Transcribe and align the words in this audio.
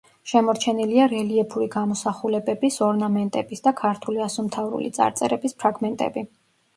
შემორჩენილია 0.29 1.03
რელიეფური 1.09 1.67
გამოსახულებების, 1.75 2.77
ორნამენტების 2.85 3.61
და 3.67 3.73
ქართული 3.83 4.23
ასომთავრული 4.29 4.89
წარწერების 4.97 5.55
ფრაგმენტები. 5.61 6.25